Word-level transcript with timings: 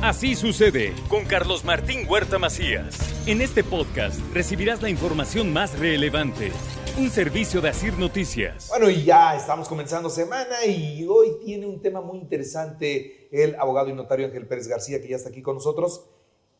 Así 0.00 0.36
sucede 0.36 0.94
con 1.08 1.24
Carlos 1.24 1.64
Martín 1.64 2.06
Huerta 2.08 2.38
Macías. 2.38 2.96
En 3.26 3.40
este 3.40 3.64
podcast 3.64 4.20
recibirás 4.32 4.80
la 4.80 4.88
información 4.88 5.52
más 5.52 5.76
relevante. 5.76 6.52
Un 6.96 7.10
servicio 7.10 7.60
de 7.60 7.70
Asir 7.70 7.98
Noticias. 7.98 8.68
Bueno, 8.68 8.90
y 8.90 9.02
ya 9.02 9.34
estamos 9.34 9.68
comenzando 9.68 10.08
semana 10.08 10.64
y 10.64 11.04
hoy 11.08 11.40
tiene 11.44 11.66
un 11.66 11.82
tema 11.82 12.00
muy 12.00 12.18
interesante 12.18 13.28
el 13.32 13.56
abogado 13.56 13.88
y 13.88 13.92
notario 13.92 14.26
Ángel 14.26 14.46
Pérez 14.46 14.68
García, 14.68 15.02
que 15.02 15.08
ya 15.08 15.16
está 15.16 15.30
aquí 15.30 15.42
con 15.42 15.56
nosotros. 15.56 16.06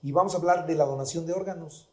Y 0.02 0.11
vamos 0.11 0.34
a 0.34 0.39
hablar 0.39 0.66
de 0.66 0.75
la 0.75 0.84
donación 0.84 1.25
de 1.25 1.32
órganos. 1.32 1.89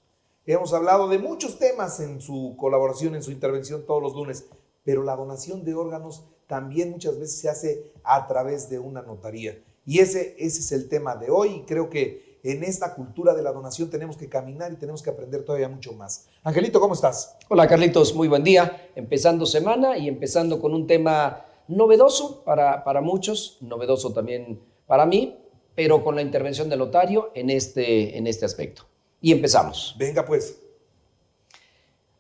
Hemos 0.48 0.74
hablado 0.74 1.08
de 1.10 1.20
muchos 1.20 1.60
temas 1.60 2.00
en 2.00 2.22
su 2.22 2.56
colaboración, 2.58 3.14
en 3.14 3.22
su 3.22 3.30
intervención 3.30 3.86
todos 3.86 4.02
los 4.02 4.16
lunes, 4.16 4.48
pero 4.84 5.04
la 5.04 5.16
donación 5.16 5.64
de 5.64 5.76
órganos 5.76 6.26
también 6.48 6.90
muchas 6.90 7.20
veces 7.20 7.40
se 7.40 7.50
hace 7.50 7.92
a 8.04 8.26
través 8.26 8.68
de 8.68 8.80
una 8.80 9.04
notaría. 9.04 9.60
Y 9.86 10.00
ese, 10.00 10.36
ese 10.40 10.60
es 10.60 10.72
el 10.72 10.90
tema 10.90 11.16
de 11.16 11.30
hoy. 11.30 11.50
Y 11.58 11.62
creo 11.62 11.90
que 11.90 12.40
en 12.44 12.64
esta 12.64 12.94
cultura 12.94 13.34
de 13.34 13.42
la 13.42 13.52
donación 13.52 13.90
tenemos 13.90 14.18
que 14.18 14.30
caminar 14.30 14.72
y 14.72 14.76
tenemos 14.76 15.02
que 15.02 15.10
aprender 15.10 15.44
todavía 15.44 15.68
mucho 15.68 15.94
más. 15.94 16.28
Angelito, 16.44 16.80
¿cómo 16.80 16.94
estás? 16.94 17.38
Hola 17.50 17.68
Carlitos, 17.68 18.14
muy 18.14 18.28
buen 18.28 18.44
día. 18.44 18.92
Empezando 18.96 19.48
semana 19.48 19.98
y 19.98 20.08
empezando 20.08 20.62
con 20.62 20.74
un 20.74 20.86
tema 20.86 21.44
novedoso 21.68 22.44
para, 22.44 22.84
para 22.84 23.02
muchos, 23.02 23.58
novedoso 23.62 24.14
también 24.14 24.60
para 24.86 25.08
mí, 25.08 25.40
pero 25.74 26.04
con 26.04 26.16
la 26.16 26.22
intervención 26.22 26.70
del 26.70 26.80
notario 26.80 27.32
en 27.34 27.50
este, 27.50 28.16
en 28.16 28.28
este 28.28 28.46
aspecto. 28.46 28.84
Y 29.22 29.32
empezamos. 29.32 29.96
Venga 29.98 30.24
pues. 30.24 30.62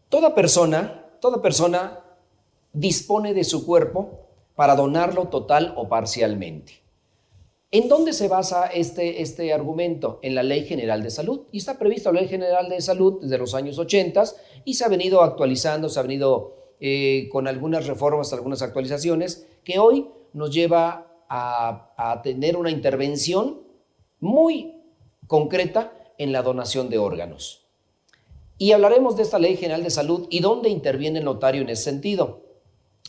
Toda 0.09 0.33
persona, 0.33 1.05
toda 1.21 1.41
persona 1.41 2.03
dispone 2.73 3.33
de 3.35 3.43
su 3.43 3.65
cuerpo 3.65 4.27
para 4.55 4.75
donarlo 4.75 5.27
total 5.27 5.73
o 5.77 5.87
parcialmente. 5.87 6.84
¿En 7.71 7.89
dónde 7.89 8.13
se 8.13 8.27
basa 8.27 8.67
este, 8.67 9.21
este 9.21 9.53
argumento? 9.53 10.19
En 10.21 10.35
la 10.35 10.43
Ley 10.43 10.65
General 10.65 11.01
de 11.01 11.09
Salud. 11.09 11.41
Y 11.51 11.57
está 11.57 11.77
prevista 11.77 12.11
la 12.11 12.21
Ley 12.21 12.29
General 12.29 12.69
de 12.69 12.79
Salud 12.79 13.19
desde 13.21 13.37
los 13.37 13.53
años 13.53 13.77
80 13.77 14.23
y 14.63 14.75
se 14.75 14.85
ha 14.85 14.87
venido 14.87 15.21
actualizando, 15.21 15.89
se 15.89 15.99
ha 15.99 16.03
venido 16.03 16.55
eh, 16.79 17.27
con 17.31 17.47
algunas 17.47 17.87
reformas, 17.87 18.31
algunas 18.33 18.61
actualizaciones, 18.61 19.47
que 19.63 19.79
hoy 19.79 20.09
nos 20.33 20.51
lleva 20.51 21.07
a, 21.27 21.93
a 21.97 22.21
tener 22.21 22.55
una 22.55 22.69
intervención 22.69 23.61
muy 24.19 24.75
concreta 25.27 25.91
en 26.17 26.31
la 26.31 26.43
donación 26.43 26.89
de 26.89 26.97
órganos. 26.97 27.65
Y 28.57 28.71
hablaremos 28.71 29.17
de 29.17 29.23
esta 29.23 29.39
Ley 29.39 29.57
General 29.57 29.83
de 29.83 29.89
Salud 29.89 30.27
y 30.29 30.39
dónde 30.39 30.69
interviene 30.69 31.19
el 31.19 31.25
notario 31.25 31.61
en 31.61 31.69
ese 31.69 31.83
sentido. 31.83 32.41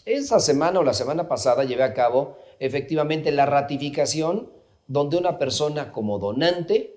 Esa 0.05 0.41
semana 0.41 0.81
o 0.81 0.83
la 0.83 0.95
semana 0.95 1.29
pasada 1.29 1.65
llevé 1.65 1.85
a 1.85 1.95
cabo 1.95 2.37
efectivamente 2.59 3.33
la 3.33 3.47
ratificación 3.47 4.51
donde 4.87 5.17
una 5.17 5.39
persona 5.39 5.93
como 5.93 6.19
donante 6.19 6.97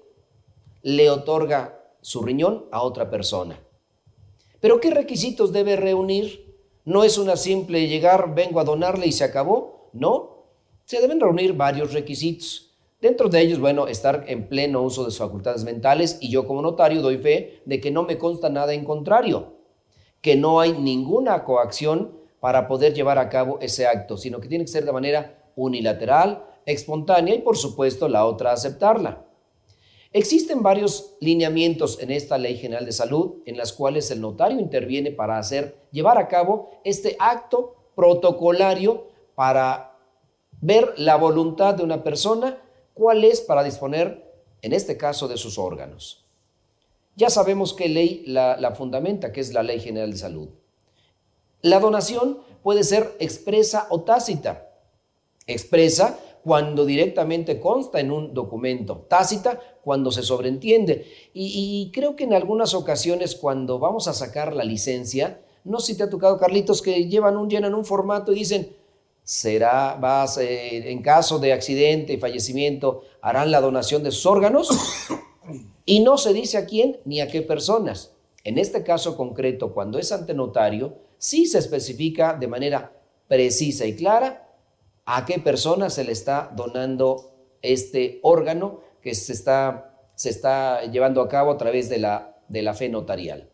le 0.82 1.10
otorga 1.10 1.80
su 2.02 2.22
riñón 2.22 2.66
a 2.72 2.82
otra 2.82 3.10
persona. 3.10 3.60
Pero 4.60 4.80
¿qué 4.80 4.92
requisitos 4.92 5.52
debe 5.52 5.76
reunir? 5.76 6.56
No 6.86 7.04
es 7.04 7.18
una 7.18 7.36
simple 7.36 7.88
llegar, 7.88 8.34
vengo 8.36 8.60
a 8.60 8.64
donarle 8.64 9.08
y 9.08 9.12
se 9.12 9.24
acabó. 9.24 9.90
No, 9.94 10.46
se 10.86 11.02
deben 11.02 11.20
reunir 11.20 11.54
varios 11.54 11.94
requisitos. 11.94 12.78
Dentro 13.02 13.30
de 13.30 13.40
ellos, 13.42 13.60
bueno, 13.60 13.88
estar 13.88 14.26
en 14.28 14.50
pleno 14.50 14.82
uso 14.82 15.06
de 15.06 15.12
sus 15.12 15.20
facultades 15.20 15.64
mentales 15.64 16.18
y 16.20 16.30
yo 16.30 16.46
como 16.46 16.62
notario 16.62 17.02
doy 17.02 17.18
fe 17.18 17.62
de 17.66 17.80
que 17.80 17.92
no 17.92 18.04
me 18.04 18.18
consta 18.18 18.50
nada 18.50 18.74
en 18.74 18.84
contrario, 18.84 19.54
que 20.22 20.36
no 20.36 20.60
hay 20.60 20.74
ninguna 20.74 21.46
coacción 21.46 22.20
para 22.42 22.68
poder 22.68 22.94
llevar 22.94 23.18
a 23.18 23.30
cabo 23.30 23.58
ese 23.62 23.88
acto, 23.88 24.18
sino 24.18 24.42
que 24.42 24.50
tiene 24.50 24.66
que 24.66 24.72
ser 24.72 24.86
de 24.86 24.92
manera 24.92 25.39
unilateral, 25.60 26.46
espontánea 26.66 27.36
y 27.36 27.40
por 27.40 27.58
supuesto 27.58 28.08
la 28.08 28.26
otra 28.26 28.52
aceptarla. 28.52 29.26
Existen 30.12 30.64
varios 30.64 31.16
lineamientos 31.20 32.00
en 32.02 32.10
esta 32.10 32.38
Ley 32.38 32.58
General 32.58 32.86
de 32.86 32.92
Salud 32.92 33.44
en 33.46 33.58
las 33.58 33.74
cuales 33.74 34.10
el 34.10 34.22
notario 34.22 34.60
interviene 34.60 35.12
para 35.12 35.38
hacer 35.38 35.78
llevar 35.92 36.18
a 36.18 36.28
cabo 36.28 36.72
este 36.84 37.16
acto 37.20 37.76
protocolario 37.96 39.08
para 39.36 39.98
ver 40.62 40.94
la 40.98 41.16
voluntad 41.16 41.76
de 41.76 41.84
una 41.84 42.04
persona, 42.04 42.58
cuál 42.94 43.24
es 43.24 43.40
para 43.40 43.64
disponer, 43.64 44.26
en 44.62 44.74
este 44.74 44.98
caso, 44.98 45.28
de 45.28 45.38
sus 45.38 45.58
órganos. 45.58 46.26
Ya 47.16 47.30
sabemos 47.30 47.74
qué 47.74 47.88
ley 47.88 48.24
la, 48.26 48.58
la 48.58 48.72
fundamenta, 48.72 49.32
que 49.32 49.42
es 49.42 49.54
la 49.54 49.64
Ley 49.64 49.80
General 49.80 50.12
de 50.12 50.18
Salud. 50.18 50.50
La 51.62 51.80
donación 51.80 52.40
puede 52.64 52.84
ser 52.84 53.16
expresa 53.20 53.88
o 53.90 54.02
tácita. 54.02 54.69
Expresa 55.50 56.20
cuando 56.44 56.86
directamente 56.86 57.60
consta 57.60 58.00
en 58.00 58.12
un 58.12 58.34
documento, 58.34 59.06
tácita 59.10 59.60
cuando 59.84 60.12
se 60.12 60.24
sobreentiende. 60.24 61.06
Y, 61.34 61.92
creo 61.94 62.16
que 62.16 62.24
en 62.24 62.34
algunas 62.34 62.74
ocasiones 62.74 63.36
cuando 63.36 63.80
vamos 63.80 64.08
a 64.08 64.14
sacar 64.14 64.56
la 64.56 64.64
licencia, 64.64 65.42
no 65.64 65.80
sé 65.80 65.94
si 65.94 65.98
te 65.98 66.04
ha 66.04 66.10
tocado, 66.10 66.38
Carlitos, 66.38 66.82
que 66.82 67.06
llevan 67.06 67.36
un, 67.36 67.50
llenan 67.50 67.74
un 67.74 67.84
formato 67.84 68.32
y 68.32 68.36
dicen, 68.36 68.76
será, 69.24 69.96
vas, 69.96 70.38
eh, 70.38 70.92
en 70.92 71.02
caso 71.02 71.40
de 71.40 71.52
accidente 71.52 72.14
y 72.14 72.18
fallecimiento, 72.18 73.02
harán 73.22 73.52
la 73.52 73.60
donación 73.60 74.04
de 74.04 74.12
sus 74.12 74.26
órganos. 74.26 74.70
y 75.86 76.00
no 76.00 76.18
se 76.18 76.34
dice 76.34 76.58
a 76.58 76.66
quién 76.66 77.00
ni 77.06 77.22
a 77.22 77.28
qué 77.28 77.42
personas. 77.42 78.14
En 78.44 78.58
este 78.58 78.84
caso 78.84 79.18
concreto, 79.18 79.74
cuando 79.74 80.00
es 80.00 80.12
ante 80.12 80.34
notario, 80.34 80.96
sí 81.18 81.46
se 81.46 81.58
especifica 81.58 82.34
de 82.34 82.48
manera 82.48 82.94
precisa 83.28 83.86
y 83.86 83.96
clara 83.96 84.49
a 85.12 85.26
qué 85.26 85.40
persona 85.40 85.90
se 85.90 86.04
le 86.04 86.12
está 86.12 86.52
donando 86.56 87.32
este 87.64 88.20
órgano 88.22 88.82
que 89.02 89.16
se 89.16 89.34
está, 89.34 89.98
se 90.14 90.30
está 90.30 90.84
llevando 90.84 91.22
a 91.22 91.28
cabo 91.28 91.50
a 91.50 91.58
través 91.58 91.90
de 91.90 91.98
la, 91.98 92.38
de 92.48 92.62
la 92.62 92.76
fe 92.76 92.90
notarial. 92.90 93.50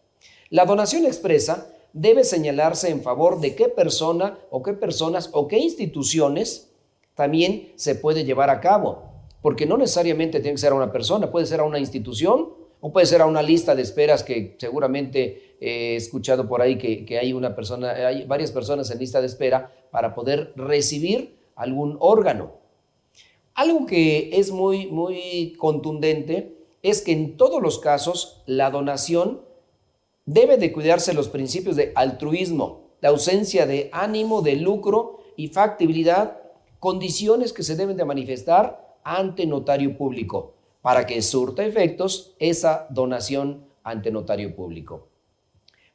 La 0.49 0.65
donación 0.65 1.05
expresa 1.05 1.69
debe 1.93 2.25
señalarse 2.25 2.89
en 2.89 3.01
favor 3.01 3.39
de 3.39 3.55
qué 3.55 3.69
persona 3.69 4.37
o 4.49 4.61
qué 4.61 4.73
personas 4.73 5.29
o 5.31 5.47
qué 5.47 5.57
instituciones 5.57 6.73
también 7.13 7.71
se 7.77 7.95
puede 7.95 8.25
llevar 8.25 8.49
a 8.49 8.59
cabo, 8.59 9.03
porque 9.41 9.65
no 9.65 9.77
necesariamente 9.77 10.41
tiene 10.41 10.55
que 10.55 10.61
ser 10.61 10.73
a 10.73 10.75
una 10.75 10.91
persona, 10.91 11.31
puede 11.31 11.45
ser 11.45 11.61
a 11.61 11.63
una 11.63 11.79
institución 11.79 12.49
o 12.81 12.91
puede 12.91 13.05
ser 13.05 13.21
a 13.21 13.27
una 13.27 13.41
lista 13.41 13.73
de 13.75 13.81
esperas 13.81 14.23
que 14.23 14.57
seguramente 14.59 15.55
he 15.61 15.95
escuchado 15.95 16.49
por 16.49 16.61
ahí 16.61 16.77
que, 16.77 17.17
hay 17.17 17.31
una 17.31 17.55
persona, 17.55 17.91
hay 17.91 18.25
varias 18.25 18.51
personas 18.51 18.91
en 18.91 18.99
lista 18.99 19.21
de 19.21 19.27
espera 19.27 19.71
para 19.89 20.13
poder 20.13 20.51
recibir 20.57 21.34
algún 21.55 21.97
órgano. 21.99 22.53
Algo 23.53 23.85
que 23.85 24.31
es 24.33 24.51
muy, 24.51 24.87
muy 24.87 25.55
contundente 25.57 26.57
es 26.81 27.01
que 27.01 27.13
en 27.13 27.37
todos 27.37 27.61
los 27.61 27.79
casos 27.79 28.43
la 28.45 28.69
donación 28.69 29.41
debe 30.25 30.57
de 30.57 30.71
cuidarse 30.73 31.13
los 31.13 31.29
principios 31.29 31.75
de 31.75 31.91
altruismo, 31.95 32.81
la 33.01 33.09
ausencia 33.09 33.65
de 33.65 33.89
ánimo, 33.93 34.41
de 34.41 34.55
lucro 34.55 35.19
y 35.35 35.47
factibilidad, 35.47 36.41
condiciones 36.79 37.53
que 37.53 37.63
se 37.63 37.75
deben 37.75 37.97
de 37.97 38.05
manifestar 38.05 38.97
ante 39.03 39.45
notario 39.45 39.97
público 39.97 40.53
para 40.81 41.05
que 41.05 41.21
surta 41.21 41.65
efectos 41.65 42.35
esa 42.39 42.87
donación 42.89 43.65
ante 43.83 44.11
notario 44.11 44.55
público. 44.55 45.07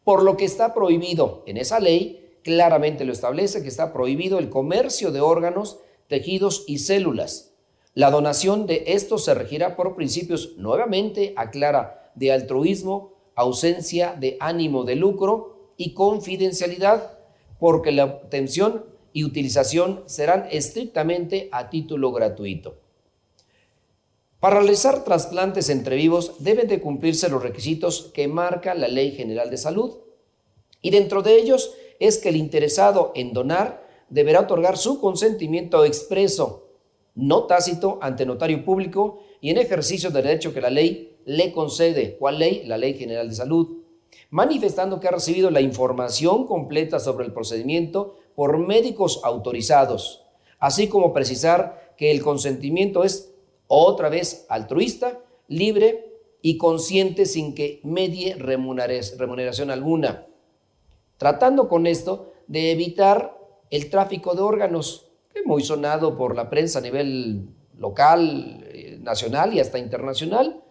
Por 0.02 0.22
lo 0.22 0.36
que 0.36 0.44
está 0.44 0.72
prohibido 0.74 1.42
en 1.46 1.58
esa 1.58 1.78
ley, 1.78 2.29
claramente 2.42 3.04
lo 3.04 3.12
establece 3.12 3.62
que 3.62 3.68
está 3.68 3.92
prohibido 3.92 4.38
el 4.38 4.50
comercio 4.50 5.12
de 5.12 5.20
órganos, 5.20 5.78
tejidos 6.08 6.64
y 6.66 6.78
células. 6.78 7.52
La 7.94 8.10
donación 8.10 8.66
de 8.66 8.84
estos 8.88 9.24
se 9.24 9.34
regirá 9.34 9.76
por 9.76 9.96
principios, 9.96 10.56
nuevamente 10.56 11.34
aclara, 11.36 12.12
de 12.14 12.32
altruismo, 12.32 13.14
ausencia 13.34 14.14
de 14.18 14.36
ánimo 14.40 14.84
de 14.84 14.96
lucro 14.96 15.72
y 15.76 15.94
confidencialidad, 15.94 17.18
porque 17.58 17.92
la 17.92 18.04
obtención 18.04 18.84
y 19.12 19.24
utilización 19.24 20.02
serán 20.06 20.46
estrictamente 20.50 21.48
a 21.52 21.70
título 21.70 22.12
gratuito. 22.12 22.76
Para 24.40 24.60
realizar 24.60 25.04
trasplantes 25.04 25.68
entre 25.68 25.96
vivos 25.96 26.36
deben 26.38 26.66
de 26.66 26.80
cumplirse 26.80 27.28
los 27.28 27.42
requisitos 27.42 28.10
que 28.14 28.26
marca 28.26 28.74
la 28.74 28.88
Ley 28.88 29.12
General 29.12 29.50
de 29.50 29.58
Salud. 29.58 29.98
Y 30.80 30.90
dentro 30.90 31.22
de 31.22 31.36
ellos 31.36 31.74
es 32.00 32.18
que 32.18 32.30
el 32.30 32.36
interesado 32.36 33.12
en 33.14 33.32
donar 33.32 33.86
deberá 34.08 34.40
otorgar 34.40 34.76
su 34.76 35.00
consentimiento 35.00 35.84
expreso, 35.84 36.66
no 37.14 37.44
tácito, 37.44 37.98
ante 38.02 38.26
notario 38.26 38.64
público 38.64 39.20
y 39.40 39.50
en 39.50 39.58
ejercicio 39.58 40.10
del 40.10 40.24
derecho 40.24 40.52
que 40.52 40.60
la 40.60 40.70
ley 40.70 41.18
le 41.24 41.52
concede. 41.52 42.16
¿Cuál 42.18 42.38
ley? 42.38 42.64
La 42.66 42.78
Ley 42.78 42.94
General 42.94 43.28
de 43.28 43.34
Salud. 43.34 43.82
Manifestando 44.30 44.98
que 44.98 45.08
ha 45.08 45.12
recibido 45.12 45.50
la 45.50 45.60
información 45.60 46.46
completa 46.46 46.98
sobre 46.98 47.26
el 47.26 47.32
procedimiento 47.32 48.16
por 48.34 48.58
médicos 48.58 49.20
autorizados, 49.22 50.24
así 50.58 50.88
como 50.88 51.12
precisar 51.12 51.94
que 51.96 52.10
el 52.10 52.22
consentimiento 52.22 53.04
es 53.04 53.34
otra 53.66 54.08
vez 54.08 54.46
altruista, 54.48 55.20
libre 55.48 56.16
y 56.42 56.56
consciente 56.56 57.26
sin 57.26 57.54
que 57.54 57.80
medie 57.84 58.34
remuneración 58.36 59.70
alguna. 59.70 60.26
Tratando 61.20 61.68
con 61.68 61.86
esto 61.86 62.32
de 62.46 62.72
evitar 62.72 63.38
el 63.68 63.90
tráfico 63.90 64.34
de 64.34 64.40
órganos, 64.40 65.10
que 65.34 65.42
muy 65.42 65.62
sonado 65.62 66.16
por 66.16 66.34
la 66.34 66.48
prensa 66.48 66.78
a 66.78 66.82
nivel 66.82 67.50
local, 67.76 68.64
eh, 68.66 68.98
nacional 69.02 69.52
y 69.52 69.60
hasta 69.60 69.78
internacional. 69.78 70.62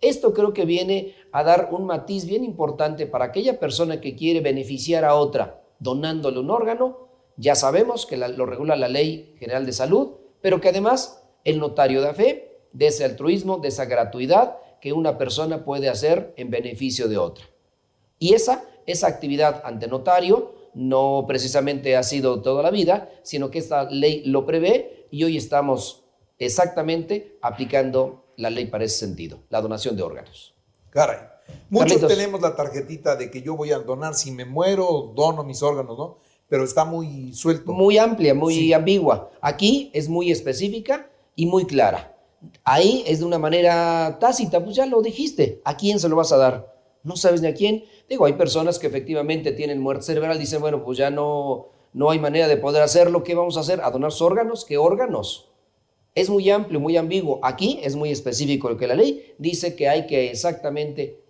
Esto 0.00 0.32
creo 0.32 0.52
que 0.52 0.64
viene 0.64 1.16
a 1.32 1.42
dar 1.42 1.70
un 1.72 1.86
matiz 1.86 2.24
bien 2.24 2.44
importante 2.44 3.08
para 3.08 3.24
aquella 3.24 3.58
persona 3.58 4.00
que 4.00 4.14
quiere 4.14 4.40
beneficiar 4.40 5.04
a 5.04 5.16
otra 5.16 5.64
donándole 5.80 6.38
un 6.38 6.50
órgano. 6.50 7.08
Ya 7.36 7.56
sabemos 7.56 8.06
que 8.06 8.16
lo 8.16 8.46
regula 8.46 8.76
la 8.76 8.86
Ley 8.86 9.34
General 9.40 9.66
de 9.66 9.72
Salud, 9.72 10.10
pero 10.40 10.60
que 10.60 10.68
además 10.68 11.24
el 11.42 11.58
notario 11.58 12.00
da 12.00 12.14
fe 12.14 12.60
de 12.72 12.86
ese 12.86 13.04
altruismo, 13.04 13.58
de 13.58 13.68
esa 13.68 13.86
gratuidad 13.86 14.58
que 14.80 14.92
una 14.92 15.18
persona 15.18 15.64
puede 15.64 15.88
hacer 15.88 16.32
en 16.36 16.48
beneficio 16.48 17.08
de 17.08 17.18
otra. 17.18 17.44
Y 18.20 18.34
esa, 18.34 18.62
esa 18.86 19.08
actividad 19.08 19.62
ante 19.64 19.88
notario 19.88 20.54
no 20.74 21.24
precisamente 21.26 21.96
ha 21.96 22.02
sido 22.02 22.42
toda 22.42 22.62
la 22.62 22.70
vida, 22.70 23.10
sino 23.22 23.50
que 23.50 23.58
esta 23.58 23.84
ley 23.90 24.22
lo 24.26 24.44
prevé 24.44 25.08
y 25.10 25.24
hoy 25.24 25.36
estamos 25.36 26.04
exactamente 26.38 27.38
aplicando 27.40 28.26
la 28.36 28.50
ley 28.50 28.66
para 28.66 28.84
ese 28.84 28.98
sentido, 28.98 29.40
la 29.48 29.62
donación 29.62 29.96
de 29.96 30.02
órganos. 30.02 30.54
Caray. 30.90 31.18
Muchos 31.70 32.06
tenemos 32.06 32.40
la 32.40 32.54
tarjetita 32.54 33.16
de 33.16 33.30
que 33.30 33.40
yo 33.40 33.56
voy 33.56 33.72
a 33.72 33.78
donar 33.78 34.14
si 34.14 34.30
me 34.30 34.44
muero, 34.44 35.12
dono 35.14 35.44
mis 35.44 35.62
órganos, 35.62 35.96
¿no? 35.96 36.18
Pero 36.48 36.64
está 36.64 36.84
muy 36.84 37.32
suelto. 37.32 37.72
Muy 37.72 37.98
amplia, 37.98 38.34
muy 38.34 38.72
ambigua. 38.72 39.30
Aquí 39.40 39.90
es 39.94 40.08
muy 40.08 40.30
específica 40.30 41.10
y 41.34 41.46
muy 41.46 41.66
clara. 41.66 42.16
Ahí 42.64 43.02
es 43.06 43.20
de 43.20 43.24
una 43.24 43.38
manera 43.38 44.18
tácita, 44.20 44.62
pues 44.62 44.76
ya 44.76 44.86
lo 44.86 45.02
dijiste. 45.02 45.60
¿A 45.64 45.76
quién 45.76 45.98
se 45.98 46.08
lo 46.08 46.16
vas 46.16 46.32
a 46.32 46.36
dar? 46.36 46.75
No 47.06 47.16
sabes 47.16 47.40
ni 47.40 47.46
a 47.46 47.54
quién. 47.54 47.84
Digo, 48.08 48.26
hay 48.26 48.32
personas 48.32 48.80
que 48.80 48.88
efectivamente 48.88 49.52
tienen 49.52 49.80
muerte 49.80 50.04
cerebral, 50.04 50.40
dicen, 50.40 50.60
bueno, 50.60 50.84
pues 50.84 50.98
ya 50.98 51.08
no, 51.08 51.68
no 51.92 52.10
hay 52.10 52.18
manera 52.18 52.48
de 52.48 52.56
poder 52.56 52.82
hacerlo. 52.82 53.22
¿Qué 53.22 53.36
vamos 53.36 53.56
a 53.56 53.60
hacer? 53.60 53.80
¿A 53.80 53.92
donar 53.92 54.10
órganos? 54.20 54.64
¿Qué 54.64 54.76
órganos? 54.76 55.48
Es 56.16 56.28
muy 56.28 56.50
amplio, 56.50 56.80
muy 56.80 56.96
ambiguo. 56.96 57.38
Aquí 57.44 57.78
es 57.80 57.94
muy 57.94 58.10
específico 58.10 58.68
lo 58.68 58.76
que 58.76 58.88
la 58.88 58.96
ley 58.96 59.34
dice 59.38 59.76
que 59.76 59.88
hay 59.88 60.08
que 60.08 60.30
exactamente 60.32 61.22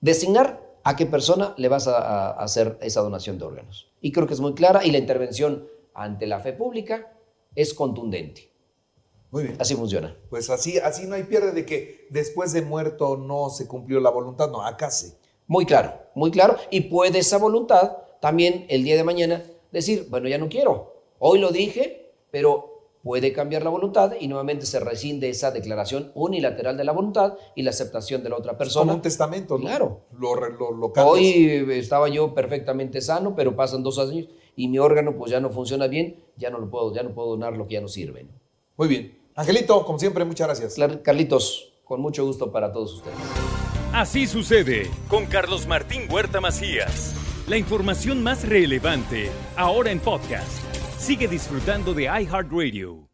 designar 0.00 0.64
a 0.82 0.96
qué 0.96 1.04
persona 1.04 1.52
le 1.58 1.68
vas 1.68 1.88
a, 1.88 2.30
hacer 2.30 2.78
esa 2.80 3.02
donación 3.02 3.38
de 3.38 3.44
órganos. 3.44 3.92
Y 4.00 4.12
creo 4.12 4.26
que 4.26 4.32
es 4.32 4.40
muy 4.40 4.54
clara 4.54 4.82
y 4.82 4.92
la 4.92 4.98
intervención 4.98 5.68
ante 5.92 6.26
la 6.26 6.40
fe 6.40 6.54
pública 6.54 7.12
es 7.54 7.74
contundente. 7.74 8.50
Muy 9.30 9.44
bien. 9.44 9.56
Así 9.58 9.74
funciona. 9.74 10.16
Pues 10.30 10.50
así, 10.50 10.78
así 10.78 11.06
no 11.06 11.14
hay 11.14 11.24
pierde 11.24 11.52
de 11.52 11.66
que 11.66 12.06
después 12.10 12.52
de 12.52 12.62
muerto 12.62 13.16
no 13.16 13.50
se 13.50 13.66
cumplió 13.66 14.00
la 14.00 14.10
voluntad, 14.10 14.50
no, 14.50 14.62
acá 14.62 14.90
sí. 14.90 15.12
Muy 15.46 15.64
claro, 15.66 15.94
muy 16.14 16.30
claro. 16.30 16.56
Y 16.70 16.82
puede 16.82 17.18
esa 17.18 17.38
voluntad 17.38 17.98
también 18.20 18.66
el 18.68 18.84
día 18.84 18.96
de 18.96 19.04
mañana 19.04 19.44
decir, 19.72 20.06
bueno, 20.10 20.28
ya 20.28 20.38
no 20.38 20.48
quiero. 20.48 20.94
Hoy 21.18 21.38
lo 21.38 21.50
dije, 21.50 22.12
pero 22.30 22.76
puede 23.02 23.32
cambiar 23.32 23.62
la 23.62 23.70
voluntad 23.70 24.14
y 24.18 24.26
nuevamente 24.26 24.66
se 24.66 24.80
rescinde 24.80 25.28
esa 25.28 25.52
declaración 25.52 26.10
unilateral 26.16 26.76
de 26.76 26.82
la 26.82 26.90
voluntad 26.90 27.34
y 27.54 27.62
la 27.62 27.70
aceptación 27.70 28.24
de 28.24 28.30
la 28.30 28.36
otra 28.36 28.58
persona. 28.58 28.86
como 28.86 28.96
un 28.96 29.02
testamento, 29.02 29.58
¿no? 29.58 29.66
Claro. 29.66 30.00
Lo, 30.18 30.34
lo, 30.34 30.92
Hoy 31.04 31.64
estaba 31.70 32.08
yo 32.08 32.34
perfectamente 32.34 33.00
sano, 33.00 33.36
pero 33.36 33.54
pasan 33.54 33.84
dos 33.84 34.00
años 34.00 34.26
y 34.56 34.66
mi 34.66 34.80
órgano 34.80 35.16
pues 35.16 35.30
ya 35.30 35.38
no 35.38 35.50
funciona 35.50 35.86
bien, 35.86 36.24
ya 36.36 36.50
no 36.50 36.58
lo 36.58 36.68
puedo, 36.68 36.92
ya 36.92 37.04
no 37.04 37.14
puedo 37.14 37.28
donar 37.28 37.56
lo 37.56 37.68
que 37.68 37.74
ya 37.74 37.80
no 37.80 37.86
sirve. 37.86 38.26
Muy 38.76 38.88
bien. 38.88 39.18
Angelito, 39.34 39.84
como 39.84 39.98
siempre, 39.98 40.24
muchas 40.24 40.46
gracias. 40.46 40.76
Carlitos, 41.02 41.74
con 41.84 42.00
mucho 42.00 42.24
gusto 42.24 42.50
para 42.50 42.72
todos 42.72 42.94
ustedes. 42.94 43.16
Así 43.92 44.26
sucede 44.26 44.90
con 45.08 45.26
Carlos 45.26 45.66
Martín 45.66 46.02
Huerta 46.10 46.40
Macías. 46.40 47.14
La 47.48 47.56
información 47.56 48.22
más 48.22 48.46
relevante 48.48 49.30
ahora 49.56 49.90
en 49.90 50.00
podcast. 50.00 50.62
Sigue 50.98 51.28
disfrutando 51.28 51.94
de 51.94 52.04
iHeartRadio. 52.04 53.05